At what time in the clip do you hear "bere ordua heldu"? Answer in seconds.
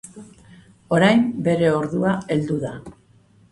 1.49-2.61